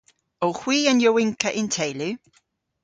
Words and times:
Owgh 0.45 0.61
hwi 0.61 0.77
an 0.91 0.99
yowynkka 1.03 1.49
y'n 1.59 1.69
teylu? 1.75 2.09